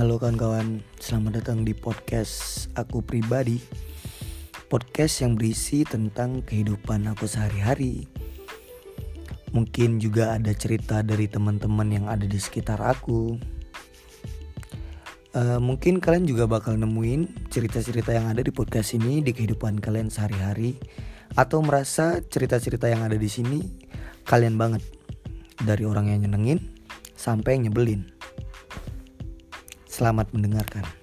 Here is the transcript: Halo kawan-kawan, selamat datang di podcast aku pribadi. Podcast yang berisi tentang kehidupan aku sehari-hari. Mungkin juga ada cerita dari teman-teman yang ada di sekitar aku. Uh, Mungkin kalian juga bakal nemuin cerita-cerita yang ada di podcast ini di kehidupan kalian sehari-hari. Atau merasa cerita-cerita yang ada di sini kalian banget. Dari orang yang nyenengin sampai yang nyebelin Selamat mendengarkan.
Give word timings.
Halo 0.00 0.16
kawan-kawan, 0.16 0.80
selamat 0.96 1.44
datang 1.44 1.60
di 1.60 1.76
podcast 1.76 2.72
aku 2.72 3.04
pribadi. 3.04 3.60
Podcast 4.72 5.20
yang 5.20 5.36
berisi 5.36 5.84
tentang 5.84 6.40
kehidupan 6.40 7.04
aku 7.04 7.28
sehari-hari. 7.28 8.08
Mungkin 9.52 10.00
juga 10.00 10.40
ada 10.40 10.56
cerita 10.56 11.04
dari 11.04 11.28
teman-teman 11.28 11.84
yang 11.92 12.08
ada 12.08 12.24
di 12.24 12.40
sekitar 12.40 12.80
aku. 12.80 13.36
Uh, 15.36 15.60
Mungkin 15.60 16.00
kalian 16.00 16.24
juga 16.24 16.48
bakal 16.48 16.80
nemuin 16.80 17.52
cerita-cerita 17.52 18.16
yang 18.16 18.32
ada 18.32 18.40
di 18.40 18.48
podcast 18.56 18.96
ini 18.96 19.20
di 19.20 19.36
kehidupan 19.36 19.84
kalian 19.84 20.08
sehari-hari. 20.08 20.80
Atau 21.36 21.60
merasa 21.60 22.24
cerita-cerita 22.24 22.88
yang 22.88 23.04
ada 23.04 23.20
di 23.20 23.28
sini 23.28 23.68
kalian 24.24 24.56
banget. 24.56 24.80
Dari 25.60 25.84
orang 25.84 26.08
yang 26.08 26.24
nyenengin 26.24 26.72
sampai 27.20 27.60
yang 27.60 27.68
nyebelin 27.68 28.19
Selamat 29.90 30.30
mendengarkan. 30.30 30.99